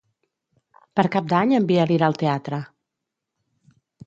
[0.99, 2.63] Per Cap d'Any en Biel irà al teatre.